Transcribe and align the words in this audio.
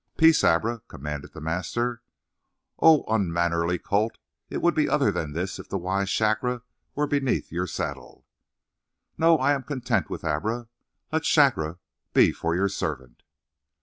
"Peace, 0.17 0.43
Abra!" 0.43 0.79
commanded 0.87 1.33
the 1.33 1.39
master. 1.41 2.01
"Oh, 2.79 3.03
unmannerly 3.03 3.77
colt! 3.77 4.17
It 4.49 4.59
would 4.59 4.73
be 4.73 4.89
other 4.89 5.11
than 5.11 5.33
this 5.33 5.59
if 5.59 5.69
the 5.69 5.77
wise 5.77 6.09
Shakra 6.09 6.63
were 6.95 7.05
beneath 7.05 7.51
your 7.51 7.67
saddle." 7.67 8.25
"No, 9.19 9.37
I 9.37 9.53
am 9.53 9.61
content 9.61 10.09
with 10.09 10.23
Abra. 10.23 10.69
Let 11.11 11.23
Shakra 11.23 11.77
be 12.13 12.31
for 12.31 12.55
your 12.55 12.67
servant." 12.67 13.21